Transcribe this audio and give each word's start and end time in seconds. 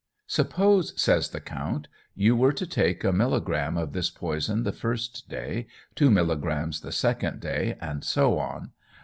"Suppose," 0.25 0.99
says 0.99 1.29
the 1.29 1.39
Count, 1.39 1.87
"you 2.15 2.35
were 2.35 2.53
to 2.53 2.65
take 2.65 3.03
a 3.03 3.11
millegramme 3.13 3.77
of 3.77 3.93
this 3.93 4.09
poison 4.09 4.63
the 4.63 4.71
first 4.71 5.29
day, 5.29 5.67
two 5.93 6.09
millegrammes 6.09 6.81
the 6.81 6.91
second 6.91 7.39
day, 7.39 7.77
and 7.79 8.03
so 8.03 8.39
on. 8.39 8.71